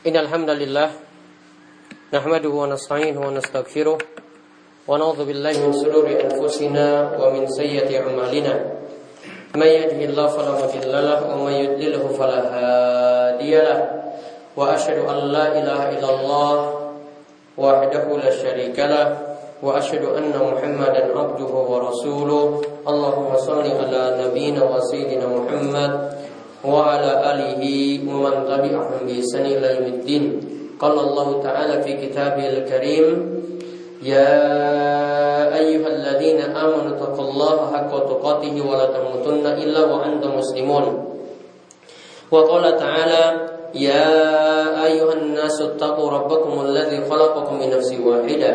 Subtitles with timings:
[0.00, 0.88] إن الحمد لله
[2.14, 3.98] نحمده ونستعينه ونستغفره
[4.88, 6.86] ونعوذ بالله من شرور أنفسنا
[7.20, 8.54] ومن سيئة أعمالنا.
[9.60, 13.78] من يهده الله فلا مضل له ومن يضلله فلا هادي له.
[14.56, 16.54] وأشهد أن لا إله إلا الله
[17.60, 19.06] وحده لا شريك له.
[19.60, 22.44] وأشهد أن محمدا عبده ورسوله.
[22.88, 25.92] اللهم صل على نبينا وسيدنا محمد
[26.65, 27.61] وعلى آله
[28.09, 30.23] ومن تبعهم بإحسان إلى يوم الدين
[30.79, 33.05] قال الله تعالى في كتابه الكريم
[34.03, 34.33] يا
[35.57, 40.85] أيها الذين آمنوا اتقوا الله حق تقاته ولا تموتن إلا وأنتم مسلمون
[42.31, 43.23] وقال تعالى
[43.75, 44.09] يا
[44.85, 48.51] أيها الناس اتقوا ربكم الذي خلقكم من نفس واحدة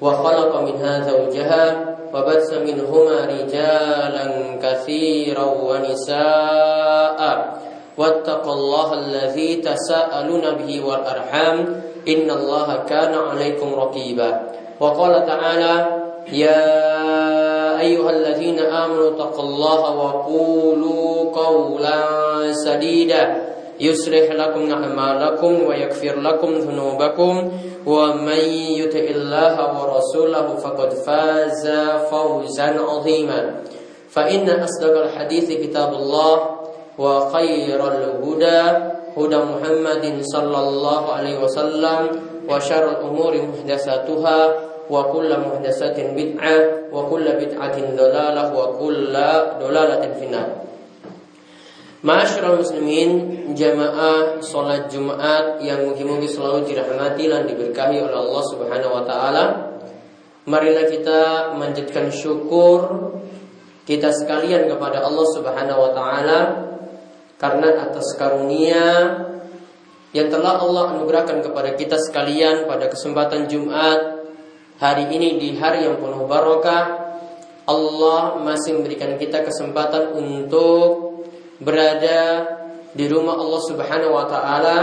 [0.00, 1.64] وخلق منها زوجها
[2.13, 4.25] وبث منهما رجالا
[4.63, 7.21] كثيرا ونساء.
[7.97, 11.81] واتقوا الله الذي تساءلون به والأرحام.
[12.07, 14.41] إن الله كان عليكم رقيبا.
[14.79, 15.85] وقال تعالى
[16.31, 16.63] يا
[17.79, 21.99] أيها الذين آمنوا اتقوا الله وقولوا قولا
[22.53, 23.46] سديدا.
[23.79, 27.51] يصلح لكم أعمالكم ويغفر لكم ذنوبكم
[27.85, 28.41] ومن
[28.81, 31.63] يطع الله ورسوله فقد فاز
[32.11, 33.55] فوزا عظيما.
[34.09, 36.35] فإن أصدق الحديث كتاب الله
[36.97, 38.61] وخير الهدى
[39.17, 41.99] هدى محمد صلى الله عليه وسلم
[42.49, 44.39] وشر الأمور محدثاتها
[44.89, 46.57] وكل محدثة بدعة
[46.93, 49.13] وكل بدعة ضلالة وكل
[49.59, 50.49] ضلالة في النار.
[51.97, 53.09] Masyarakat muslimin
[53.57, 59.45] jamaah sholat Jumat yang mungkin-mungkin selalu dirahmati dan diberkahi oleh Allah Subhanahu wa taala.
[60.45, 61.21] Marilah kita
[61.57, 63.09] menjadikan syukur
[63.89, 66.39] kita sekalian kepada Allah Subhanahu wa taala
[67.41, 69.17] karena atas karunia
[70.13, 74.21] yang telah Allah anugerahkan kepada kita sekalian pada kesempatan Jumat
[74.77, 77.09] hari ini di hari yang penuh barokah
[77.65, 81.06] Allah masih memberikan kita kesempatan untuk
[81.61, 82.45] berada
[82.93, 84.77] di rumah Allah Subhanahu wa taala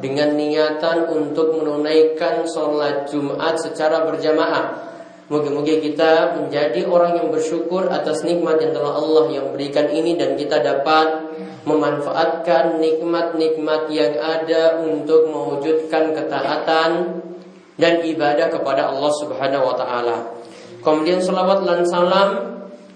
[0.00, 4.90] dengan niatan untuk menunaikan sholat Jumat secara berjamaah.
[5.30, 10.34] Moga-moga kita menjadi orang yang bersyukur atas nikmat yang telah Allah yang berikan ini dan
[10.34, 11.30] kita dapat
[11.62, 17.22] memanfaatkan nikmat-nikmat yang ada untuk mewujudkan ketaatan
[17.78, 20.16] dan ibadah kepada Allah Subhanahu wa taala.
[20.82, 22.49] Kemudian salawat dan salam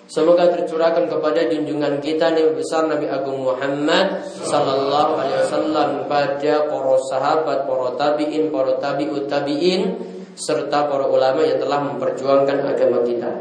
[0.04, 6.94] Semoga tercurahkan kepada junjungan kita Nabi besar Nabi Agung Muhammad Sallallahu Alaihi Wasallam pada para
[7.08, 9.96] sahabat, para tabiin, para tabiut tabiin
[10.36, 13.32] serta para ulama yang telah memperjuangkan agama kita.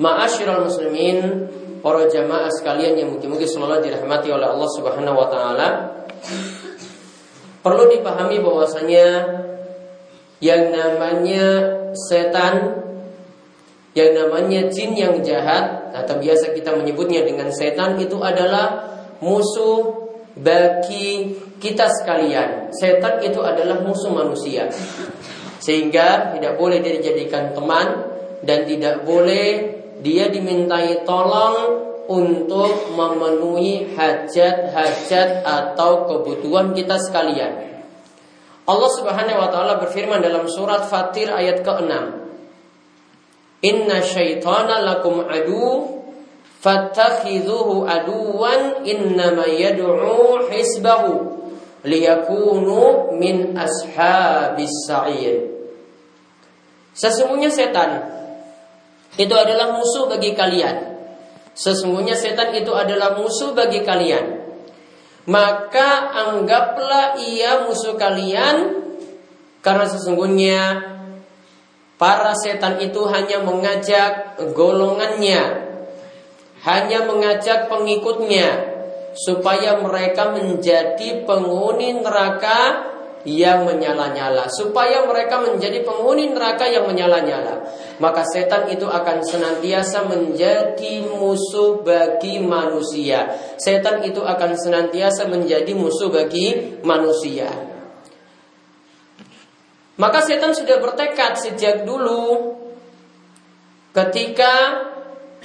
[0.00, 1.18] Ma'asyiral muslimin,
[1.84, 5.68] para jamaah sekalian yang mungkin-mungkin selalu dirahmati oleh Allah Subhanahu wa taala.
[7.60, 9.06] Perlu dipahami bahwasanya
[10.40, 11.44] yang namanya
[11.92, 12.88] setan
[13.96, 18.86] yang namanya jin yang jahat atau biasa kita menyebutnya dengan setan itu adalah
[19.18, 22.70] musuh bagi kita sekalian.
[22.70, 24.70] Setan itu adalah musuh manusia.
[25.58, 28.08] Sehingga tidak boleh dia dijadikan teman
[28.46, 37.70] dan tidak boleh dia dimintai tolong untuk memenuhi hajat-hajat atau kebutuhan kita sekalian.
[38.66, 42.19] Allah Subhanahu wa taala berfirman dalam surat Fatir ayat ke-6.
[43.60, 46.00] Inna syaitana lakum adu
[46.60, 51.40] Fattakhidhuhu aduwan Innama yad'u hisbahu
[51.80, 55.48] Liyakunu min ashabis sa'ir.
[56.92, 58.04] Sesungguhnya setan
[59.16, 61.00] Itu adalah musuh bagi kalian.
[61.56, 64.44] Sesungguhnya setan itu adalah musuh bagi kalian.
[65.24, 68.84] Maka anggaplah ia musuh kalian
[69.64, 70.60] Karena sesungguhnya
[72.00, 75.68] Para setan itu hanya mengajak golongannya,
[76.64, 78.48] hanya mengajak pengikutnya,
[79.12, 82.88] supaya mereka menjadi penghuni neraka
[83.28, 87.68] yang menyala-nyala, supaya mereka menjadi penghuni neraka yang menyala-nyala.
[88.00, 93.28] Maka setan itu akan senantiasa menjadi musuh bagi manusia.
[93.60, 97.69] Setan itu akan senantiasa menjadi musuh bagi manusia.
[100.00, 102.56] Maka setan sudah bertekad sejak dulu
[103.92, 104.80] ketika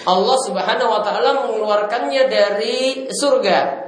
[0.08, 3.84] Allah Subhanahu wa taala mengeluarkannya dari surga.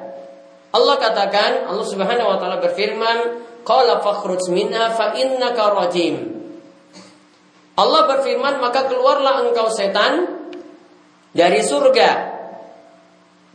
[0.76, 6.36] Allah katakan, Allah Subhanahu wa taala berfirman, "Qala fakhruj minha fa innaka rajim."
[7.80, 10.28] Allah berfirman, maka keluarlah engkau setan
[11.32, 12.36] dari surga.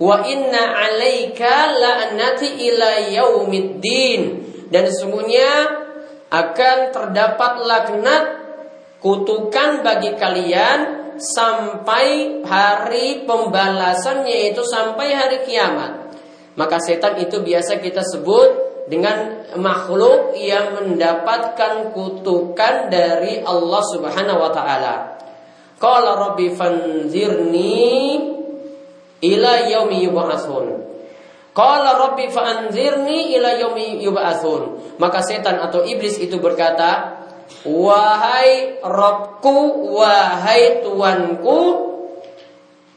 [0.00, 4.20] Wa inna alaika la'nati ila yaumiddin
[4.72, 5.81] dan sesungguhnya
[6.32, 8.24] akan terdapat laknat
[9.04, 16.16] kutukan bagi kalian sampai hari pembalasan yaitu sampai hari kiamat.
[16.56, 24.50] Maka setan itu biasa kita sebut dengan makhluk yang mendapatkan kutukan dari Allah Subhanahu wa
[24.52, 24.94] taala.
[25.76, 28.18] Qala rabbi fanzirni
[29.20, 30.91] ila yaumi yub'atsun.
[31.52, 34.96] Qala rabbi fanzirni ila yaumi yub'atsun.
[34.96, 37.20] Maka setan atau iblis itu berkata,
[37.68, 41.60] "Wahai Rabbku, wahai Tuanku,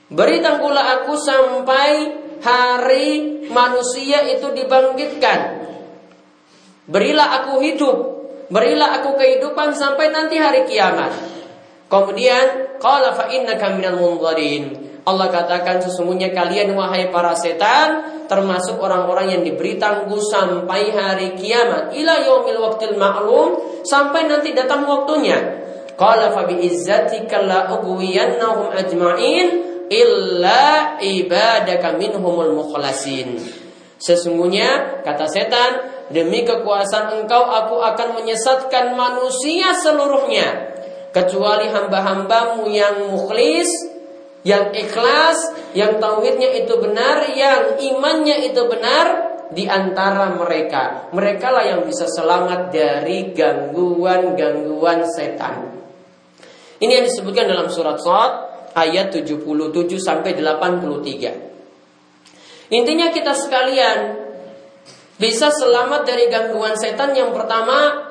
[0.07, 1.91] beri tanggulah aku sampai
[2.39, 5.67] hari manusia itu dibangkitkan."
[6.87, 7.97] Berilah aku hidup,
[8.47, 11.11] berilah aku kehidupan sampai nanti hari kiamat.
[11.91, 14.94] Kemudian qala fa innaka minal munzarin.
[15.05, 21.93] Allah katakan sesungguhnya kalian wahai para setan termasuk orang-orang yang diberi tangguh sampai hari kiamat
[21.93, 25.61] ila yaumil waqtil ma'lum sampai nanti datang waktunya.
[25.93, 29.47] Qala fa bi izzatika la ughwiyannahum ajma'in
[29.93, 33.37] illa ibadaka minhumul mukhlasin.
[34.01, 40.77] Sesungguhnya kata setan Demi kekuasaan engkau aku akan menyesatkan manusia seluruhnya
[41.09, 43.94] Kecuali hamba-hambamu yang mukhlis
[44.45, 45.37] Yang ikhlas
[45.73, 51.09] Yang tauhidnya itu benar Yang imannya itu benar Di antara mereka.
[51.13, 55.69] Mereka lah yang bisa selamat dari gangguan-gangguan setan.
[56.81, 58.33] Ini yang disebutkan dalam surat Sot
[58.73, 59.45] Ayat 77
[60.01, 64.25] sampai 83 Intinya kita sekalian
[65.15, 68.03] bisa selamat dari gangguan setan yang pertama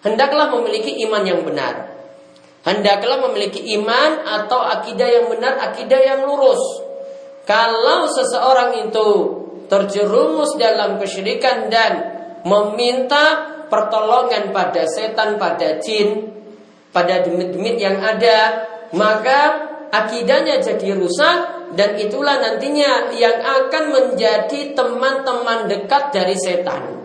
[0.00, 1.97] hendaklah memiliki iman yang benar.
[2.66, 6.60] Hendaklah memiliki iman atau akidah yang benar, akidah yang lurus.
[7.46, 9.08] Kalau seseorang itu
[9.70, 11.92] terjerumus dalam kesyirikan dan
[12.44, 16.28] meminta pertolongan pada setan, pada jin,
[16.90, 25.68] pada demit-demit yang ada, maka akidahnya jadi rusak dan itulah nantinya yang akan menjadi teman-teman
[25.68, 27.04] dekat dari setan.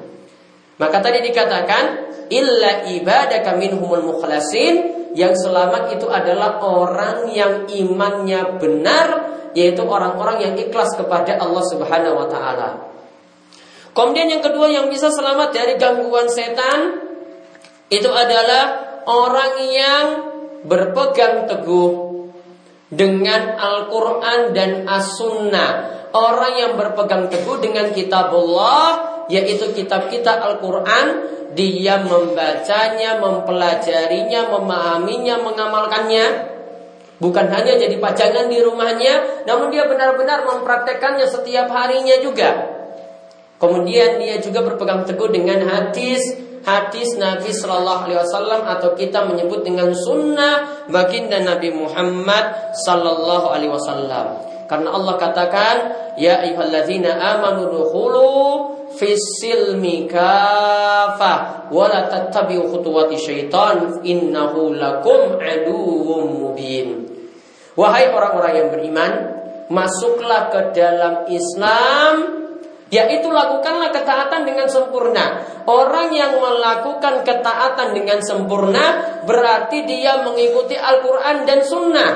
[0.80, 1.84] Maka tadi dikatakan
[2.32, 9.08] illa ibadaka minhumul mukhlasin yang selamat itu adalah orang yang imannya benar
[9.54, 12.70] yaitu orang-orang yang ikhlas kepada Allah Subhanahu wa taala.
[13.94, 16.98] Kemudian yang kedua yang bisa selamat dari gangguan setan
[17.94, 20.06] itu adalah orang yang
[20.66, 22.13] berpegang teguh
[22.94, 25.72] dengan Al-Quran dan As-Sunnah.
[26.14, 31.06] Orang yang berpegang teguh dengan kitab Allah, yaitu kitab kita Al-Quran,
[31.58, 36.26] dia membacanya, mempelajarinya, memahaminya, mengamalkannya.
[37.18, 42.74] Bukan hanya jadi pajangan di rumahnya, namun dia benar-benar mempraktekannya setiap harinya juga.
[43.58, 49.68] Kemudian dia juga berpegang teguh dengan hadis hadis Nabi Shallallahu Alaihi Wasallam atau kita menyebut
[49.68, 54.26] dengan sunnah baginda Nabi Muhammad Sallallahu Alaihi Wasallam.
[54.66, 55.76] Karena Allah katakan,
[56.16, 58.32] Ya ayyuhalladzina amanu dukhulu
[58.96, 67.10] fisilmi kafa wa tattabi'u khutuwati syaitan innahu lakum aduwwum mubin.
[67.74, 69.12] Wahai orang-orang yang beriman,
[69.74, 72.14] masuklah ke dalam Islam
[72.94, 75.42] yaitu lakukanlah ketaatan dengan sempurna.
[75.66, 82.14] Orang yang melakukan ketaatan dengan sempurna berarti dia mengikuti Al-Quran dan Sunnah.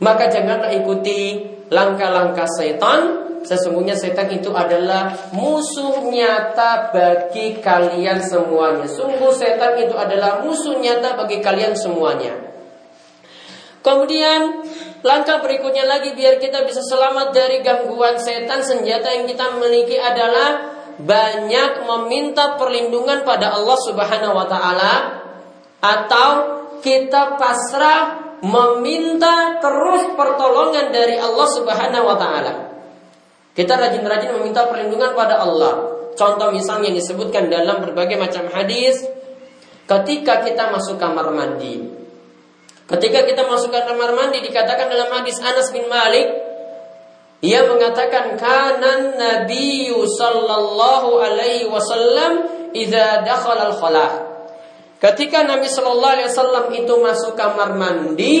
[0.00, 3.00] Maka janganlah ikuti langkah-langkah setan.
[3.44, 8.88] Sesungguhnya setan itu adalah musuh nyata bagi kalian semuanya.
[8.88, 12.32] Sungguh setan itu adalah musuh nyata bagi kalian semuanya.
[13.84, 14.64] Kemudian
[15.04, 20.80] Langkah berikutnya lagi biar kita bisa selamat dari gangguan setan senjata yang kita miliki adalah
[20.96, 24.94] banyak meminta perlindungan pada Allah Subhanahu wa taala
[25.84, 26.30] atau
[26.80, 28.00] kita pasrah
[28.40, 32.52] meminta terus pertolongan dari Allah Subhanahu wa taala.
[33.52, 36.00] Kita rajin-rajin meminta perlindungan pada Allah.
[36.16, 39.04] Contoh misalnya yang disebutkan dalam berbagai macam hadis
[39.84, 42.03] ketika kita masuk kamar mandi
[42.84, 46.28] Ketika kita masukkan kamar mandi dikatakan dalam hadis Anas bin Malik
[47.44, 54.08] ia mengatakan kanan Nabi sallallahu alaihi wasallam idza dakhala al-khala.
[55.00, 58.34] Ketika Nabi sallallahu alaihi wasallam itu masuk kamar mandi,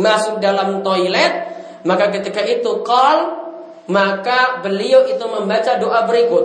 [0.00, 1.32] masuk dalam toilet,
[1.84, 3.40] maka ketika itu qal
[3.92, 6.44] maka beliau itu membaca doa berikut.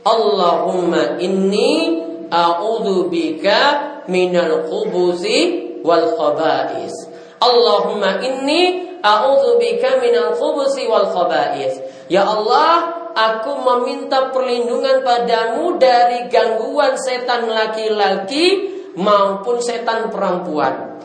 [0.00, 2.00] Allahumma inni
[2.32, 3.60] a'udzu bika
[4.08, 6.92] minal khubuthi wal khaba'is.
[7.40, 11.80] Allahumma inni a'udzu bika minal khubusi wal khaba'is.
[12.12, 21.00] Ya Allah, aku meminta perlindungan padamu dari gangguan setan laki-laki maupun setan perempuan.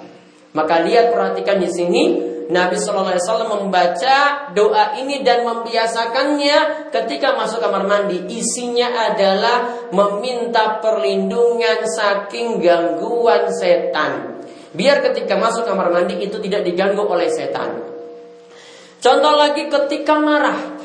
[0.56, 2.04] Maka lihat perhatikan di sini
[2.46, 4.18] Nabi Shallallahu Alaihi Wasallam membaca
[4.54, 8.22] doa ini dan membiasakannya ketika masuk kamar mandi.
[8.30, 14.35] Isinya adalah meminta perlindungan saking gangguan setan.
[14.76, 17.80] Biar ketika masuk kamar mandi itu tidak diganggu oleh setan.
[19.00, 20.76] Contoh lagi ketika marah.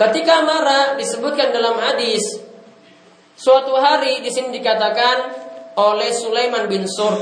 [0.00, 2.40] Ketika marah disebutkan dalam hadis
[3.36, 5.16] suatu hari di sini dikatakan
[5.76, 7.12] oleh Sulaiman bin Sur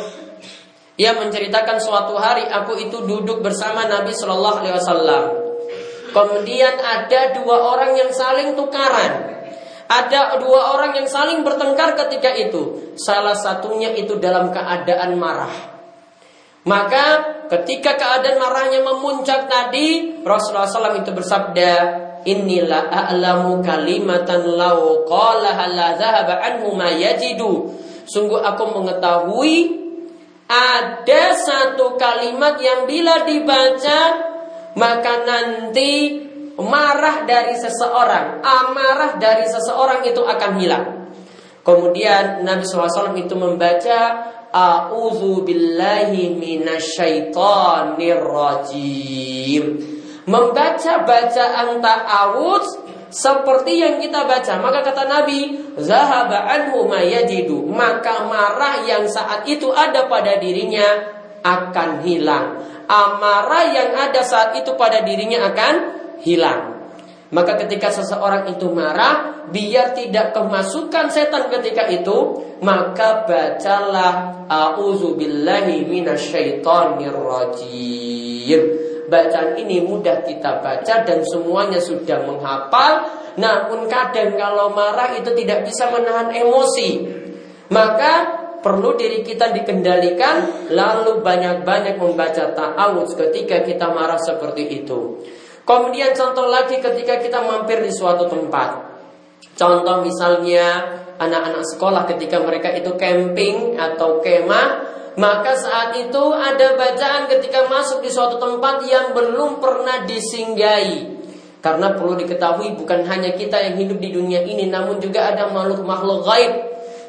[1.00, 5.25] ia menceritakan suatu hari aku itu duduk bersama Nabi Shallallahu Alaihi Wasallam.
[6.12, 9.40] Kemudian ada dua orang yang saling tukaran.
[9.88, 12.92] Ada dua orang yang saling bertengkar ketika itu.
[13.00, 15.69] Salah satunya itu dalam keadaan marah.
[16.69, 17.05] Maka
[17.49, 21.73] ketika keadaan marahnya memuncak tadi, Rasulullah SAW itu bersabda,
[22.21, 25.97] Inilah a'lamu kalimatan lau qalaha la
[26.52, 27.73] anhu ma yajidu.
[28.05, 29.81] Sungguh aku mengetahui
[30.50, 34.00] ada satu kalimat yang bila dibaca
[34.76, 36.21] maka nanti
[36.61, 40.87] marah dari seseorang, amarah dari seseorang itu akan hilang.
[41.64, 43.99] Kemudian Nabi SAW itu membaca
[44.50, 49.64] A'udzu billahi minasyaitonir rajim.
[50.26, 52.69] Membaca bacaan ta'awudz
[53.11, 54.54] seperti yang kita baca.
[54.62, 57.66] Maka kata Nabi, zahaba anhu mayajidu.
[57.66, 62.62] Maka marah yang saat itu ada pada dirinya akan hilang.
[62.90, 65.75] Amarah yang ada saat itu pada dirinya akan
[66.23, 66.69] hilang.
[67.30, 77.14] Maka ketika seseorang itu marah, biar tidak kemasukan setan ketika itu, maka bacalah auzubillahi minasyaitonir
[77.14, 78.62] rajim.
[79.06, 83.22] Bacaan ini mudah kita baca dan semuanya sudah menghafal.
[83.38, 86.90] Namun kadang kalau marah itu tidak bisa menahan emosi.
[87.70, 88.12] Maka
[88.62, 95.22] perlu diri kita dikendalikan lalu banyak-banyak membaca ta'awudz ketika kita marah seperti itu.
[95.64, 98.90] Kemudian contoh lagi ketika kita mampir di suatu tempat.
[99.55, 104.90] Contoh misalnya anak-anak sekolah ketika mereka itu camping atau kemah
[105.21, 111.21] maka saat itu ada bacaan ketika masuk di suatu tempat yang belum pernah disinggahi.
[111.61, 116.25] Karena perlu diketahui bukan hanya kita yang hidup di dunia ini namun juga ada makhluk-makhluk
[116.25, 116.52] gaib.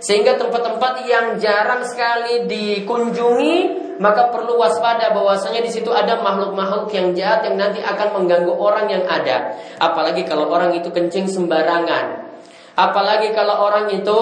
[0.01, 3.55] Sehingga tempat-tempat yang jarang sekali dikunjungi
[3.97, 8.87] maka perlu waspada bahwasanya di situ ada makhluk-makhluk yang jahat yang nanti akan mengganggu orang
[8.87, 9.57] yang ada.
[9.81, 12.31] Apalagi kalau orang itu kencing sembarangan.
[12.77, 14.21] Apalagi kalau orang itu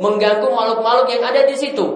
[0.00, 1.86] mengganggu makhluk-makhluk yang ada di situ.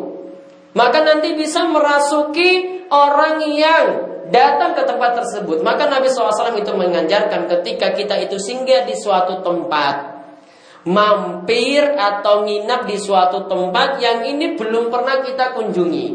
[0.76, 3.86] Maka nanti bisa merasuki orang yang
[4.28, 5.64] datang ke tempat tersebut.
[5.64, 10.14] Maka Nabi SAW itu mengajarkan ketika kita itu singgah di suatu tempat.
[10.86, 16.08] Mampir atau nginap di suatu tempat yang ini belum pernah kita kunjungi.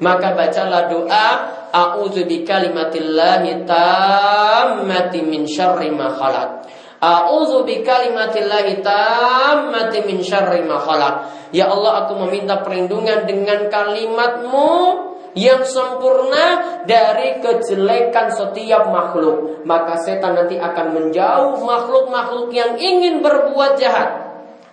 [0.00, 6.66] Maka bacalah doa A'udzu bikalimatillahi tammati min syarri ma khalaq.
[6.98, 11.14] A'udzu bikalimatillahi tammati min syarri ma khalaq.
[11.54, 14.70] Ya Allah, aku meminta perlindungan dengan kalimatmu
[15.38, 19.62] yang sempurna dari kejelekan setiap makhluk.
[19.62, 24.19] Maka setan nanti akan menjauh makhluk-makhluk yang ingin berbuat jahat.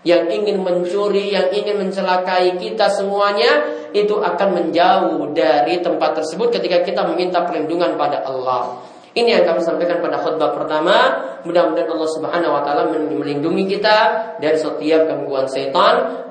[0.07, 6.87] Yang ingin mencuri, yang ingin mencelakai kita semuanya Itu akan menjauh dari tempat tersebut ketika
[6.87, 8.87] kita meminta perlindungan pada Allah
[9.17, 10.97] ini yang kami sampaikan pada khutbah pertama.
[11.41, 13.97] Mudah-mudahan Allah Subhanahu wa taala melindungi kita
[14.37, 16.21] dari setiap gangguan setan.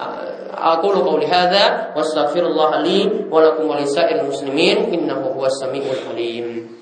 [0.54, 3.76] Aku lu qauli hadza wa astaghfirullah li wa lakum wa
[4.22, 6.75] muslimin innahu huwas samiul alim.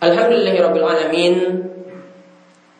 [0.00, 1.34] Alhamdulillahirabbil alamin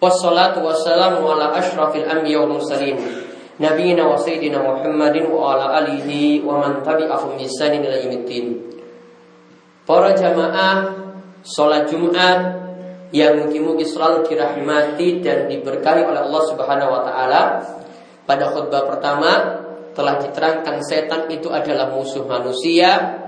[0.00, 2.96] Wassalatu wassalamu ala ashrafil anbiya wal mursalin
[3.60, 8.56] Nabiina wa sayyidina Muhammadin wa ala alihi wa man tabi'ahum bisanin ila yaumiddin.
[9.84, 10.96] Para jamaah
[11.44, 12.56] salat Jumat
[13.12, 17.42] yang mungkin-mungkin selalu dirahmati dan diberkahi oleh Allah Subhanahu wa taala.
[18.24, 19.60] Pada khutbah pertama
[19.92, 23.20] telah diterangkan setan itu adalah musuh manusia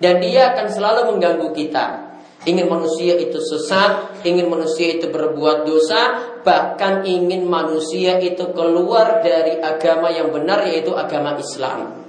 [0.00, 2.09] dan dia akan selalu mengganggu kita.
[2.48, 9.60] Ingin manusia itu sesat, ingin manusia itu berbuat dosa, bahkan ingin manusia itu keluar dari
[9.60, 12.00] agama yang benar yaitu agama Islam.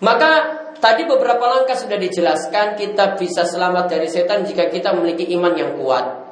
[0.00, 0.30] Maka
[0.80, 5.76] tadi beberapa langkah sudah dijelaskan kita bisa selamat dari setan jika kita memiliki iman yang
[5.76, 6.28] kuat.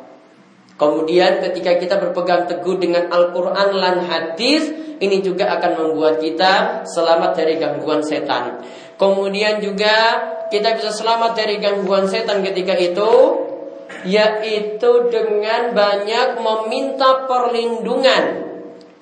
[0.80, 4.68] Kemudian ketika kita berpegang teguh dengan Al-Quran dan hadis
[5.00, 8.64] ini juga akan membuat kita selamat dari gangguan setan.
[8.96, 9.96] Kemudian juga
[10.52, 13.42] kita bisa selamat dari gangguan setan ketika itu
[14.06, 18.46] yaitu dengan banyak meminta perlindungan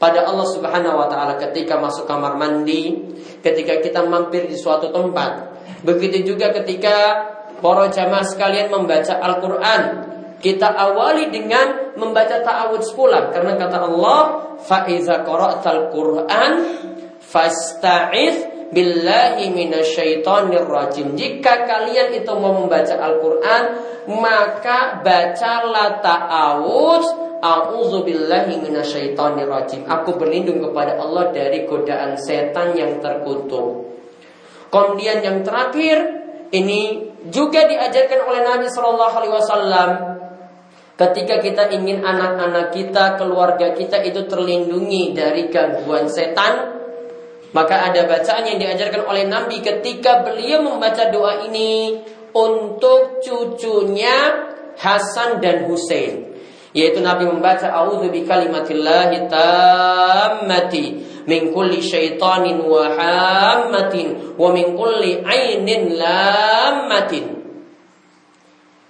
[0.01, 3.01] pada Allah Subhanahu wa taala ketika masuk kamar mandi,
[3.41, 5.57] ketika kita mampir di suatu tempat.
[5.85, 7.25] Begitu juga ketika
[7.61, 9.83] para jamaah sekalian membaca Al-Qur'an,
[10.41, 14.21] kita awali dengan membaca ta'awudz pula karena kata Allah,
[14.61, 16.53] "Fa iza qara'tal Qur'an
[17.25, 23.65] fasta'iz billahi minasyaitonir rajim." Jika kalian itu mau membaca Al-Qur'an,
[24.11, 29.85] maka bacalah ta'awudz A'udzu billahi minasyaitonir rajim.
[29.85, 33.85] Aku berlindung kepada Allah dari godaan setan yang terkutuk.
[34.73, 36.25] Kemudian yang terakhir
[36.57, 39.91] ini juga diajarkan oleh Nabi Shallallahu Alaihi Wasallam
[40.95, 46.74] Ketika kita ingin anak-anak kita, keluarga kita itu terlindungi dari gangguan setan,
[47.55, 52.03] maka ada bacaan yang diajarkan oleh Nabi ketika beliau membaca doa ini
[52.35, 56.35] untuk cucunya Hasan dan Hussein.
[56.75, 60.85] Yaitu Nabi membaca A'udzu bi kalimatillahi tammati
[61.31, 67.25] min kulli syaitanin wa hammatin wa min kulli ainin lammatin.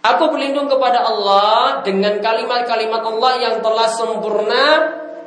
[0.00, 4.64] Aku berlindung kepada Allah dengan kalimat-kalimat Allah yang telah sempurna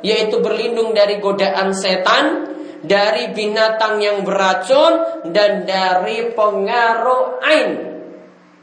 [0.02, 7.70] yaitu berlindung dari godaan setan, dari binatang yang beracun dan dari pengaruh ain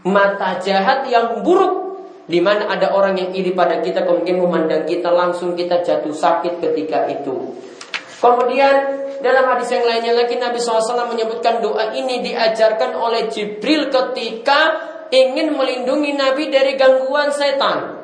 [0.06, 1.86] mata jahat yang buruk
[2.26, 6.58] di mana ada orang yang iri pada kita kemudian memandang kita langsung kita jatuh sakit
[6.58, 7.54] ketika itu.
[8.18, 8.76] Kemudian
[9.22, 14.82] dalam hadis yang lainnya lagi Nabi SAW menyebutkan doa ini diajarkan oleh Jibril ketika
[15.14, 18.02] ingin melindungi Nabi dari gangguan setan.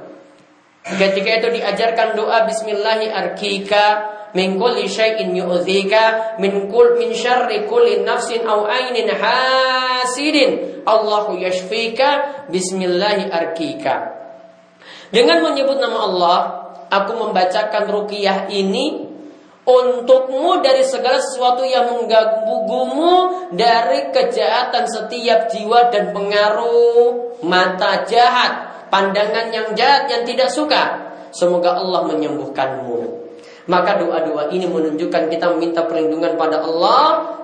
[0.82, 3.86] Ketika itu diajarkan doa Bismillahi arkika
[4.34, 12.48] min kulli syai'in yu'dhika min kul min syarri kulli nafsin aw ainin hasidin Allahu yashfika
[12.50, 14.18] bismillahi arkika.
[15.12, 16.40] Dengan menyebut nama Allah,
[16.88, 19.12] aku membacakan ruqyah ini
[19.62, 29.54] untukmu dari segala sesuatu yang mengganggumu dari kejahatan setiap jiwa dan pengaruh mata jahat, pandangan
[29.54, 31.14] yang jahat yang tidak suka.
[31.32, 33.21] Semoga Allah menyembuhkanmu.
[33.70, 37.04] Maka doa-doa ini menunjukkan kita meminta perlindungan pada Allah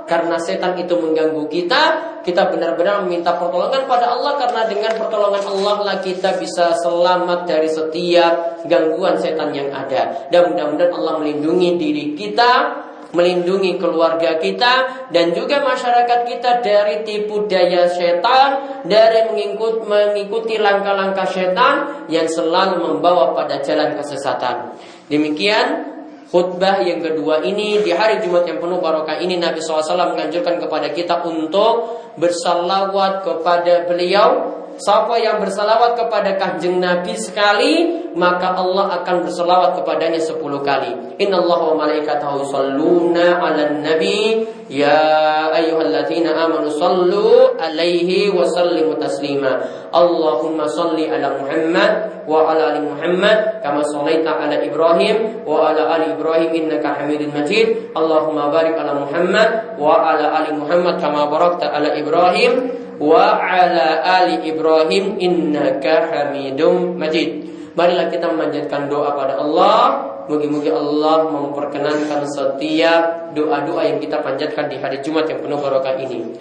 [0.10, 1.82] karena setan itu mengganggu kita.
[2.26, 7.70] Kita benar-benar meminta pertolongan pada Allah karena dengan pertolongan Allah lah kita bisa selamat dari
[7.70, 10.28] setiap gangguan setan yang ada.
[10.34, 12.84] Dan mudah-mudahan Allah melindungi diri kita
[13.16, 21.24] melindungi keluarga kita dan juga masyarakat kita dari tipu daya setan, dari mengikut, mengikuti langkah-langkah
[21.24, 24.76] setan yang selalu membawa pada jalan kesesatan.
[25.08, 25.97] Demikian
[26.28, 30.92] khutbah yang kedua ini di hari Jumat yang penuh barokah ini Nabi SAW menganjurkan kepada
[30.92, 39.30] kita untuk bersalawat kepada beliau Siapa yang bersalawat kepada kanjeng Nabi sekali Maka Allah akan
[39.30, 41.22] bersalawat kepadanya sepuluh kali.
[41.22, 44.42] Inna Allah wa malaikatahu salluna ala nabi.
[44.74, 49.62] Ya ayyuhalladzina amanu sallu alaihi wa sallimu taslima.
[49.94, 56.12] Allahumma salli ala Muhammad wa ala ali Muhammad Kama sallaita ala Ibrahim wa ala ali
[56.18, 57.94] Ibrahim innaka hamidun majid.
[57.94, 64.50] Allahumma barik ala Muhammad wa ala ali Muhammad Kama barakta ala Ibrahim wa ala ali
[64.50, 67.46] Ibrahim innaka Hamidum Majid.
[67.78, 70.06] Marilah kita memanjatkan doa pada Allah.
[70.28, 76.36] Moga-moga Allah memperkenankan setiap doa-doa yang kita panjatkan di hari Jumat yang penuh barokah ini.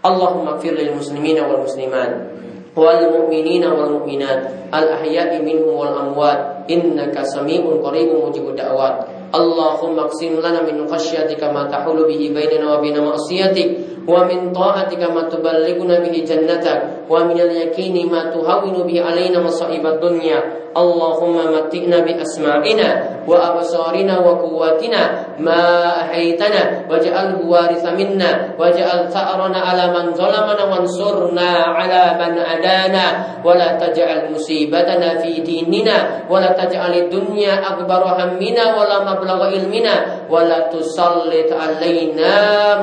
[0.00, 2.40] Allahumma fir lil muslimina wal muslimat
[2.72, 10.10] wal mu'minina wal mu'minat al ahya'i minhum wal amwat innaka sami'un qaribun mujibud da'wat Allahumma
[10.10, 15.30] qsim lana min khasyatika ma tahulu bihi bainana wa bain ma'siyatik wa min ta'atika ma
[15.30, 16.99] tuballighuna bihi jannatak.
[17.09, 20.43] ومن اليقين ما تهون به علينا مصائب الدنيا
[20.77, 22.89] اللهم متئنا بأسماعنا
[23.27, 25.01] وأبصارنا وقواتنا
[25.39, 33.05] ما أحيتنا واجعله وارث منا واجعل ثأرنا على من ظلمنا وانصرنا على من عدانا
[33.45, 35.97] ولا تجعل مصيبتنا في ديننا
[36.29, 39.95] ولا تجعل الدنيا أكبر همنا ولا مبلغ علمنا
[40.29, 42.33] ولا تسلط علينا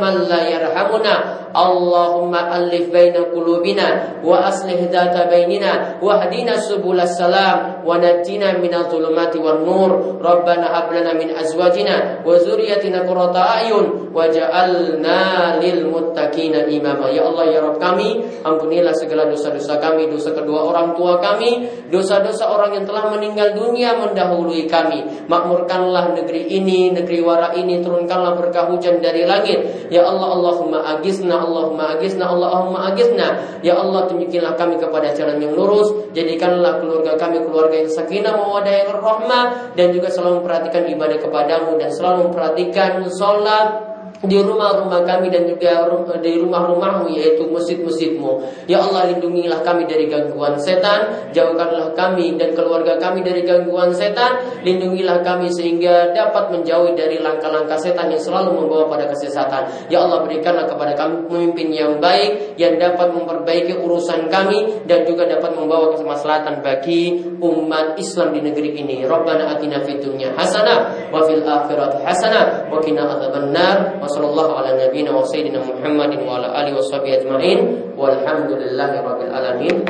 [0.00, 1.14] من لا يرحمنا
[1.57, 9.41] Allahumma alif baina qulubina wa aslih data bainina wahdina subulas salam wa najina minal zulumati
[9.41, 10.21] wan nur.
[10.21, 17.09] Rabbana hab lana min azwajina wa dzurriyyatina qurrata a'yun waj'alna lil muttaqina imama.
[17.09, 22.53] Ya Allah ya Rabb kami ampunilah segala dosa-dosa kami dosa kedua orang tua kami dosa-dosa
[22.53, 25.25] orang yang telah meninggal dunia mendahului kami.
[25.25, 29.89] Makmurkanlah negeri ini negeri wara ini turunkanlah berkah hujan dari langit.
[29.89, 33.59] Ya Allah Allahumma agisna Allahumma agisna Allahumma agisna.
[33.63, 36.11] Ya Allah tunjukilah kami kepada jalan yang lurus.
[36.11, 39.45] Jadikanlah keluarga kami keluarga yang sakinah mawadah yang rahmah.
[39.73, 45.85] Dan juga selalu memperhatikan ibadah kepadamu dan selalu memperhatikan sholat di rumah-rumah kami dan juga
[46.17, 48.41] di rumah-rumahmu yaitu masjid-masjidmu.
[48.65, 54.41] Ya Allah lindungilah kami dari gangguan setan, jauhkanlah kami dan keluarga kami dari gangguan setan,
[54.65, 59.91] lindungilah kami sehingga dapat menjauhi dari langkah-langkah setan yang selalu membawa pada kesesatan.
[59.93, 65.29] Ya Allah berikanlah kepada kami pemimpin yang baik yang dapat memperbaiki urusan kami dan juga
[65.29, 69.05] dapat membawa kemaslahatan bagi umat Islam di negeri ini.
[69.05, 75.11] Rabbana atina fid dunya hasanah wa fil akhirati hasanah wa qina adzabannar Wassallallahu ala nabiyina
[75.11, 75.27] wa
[75.67, 77.59] Muhammadin wa ala alihi wa sahbihi ajma'in.
[77.99, 79.83] Walhamdulillahi alamin.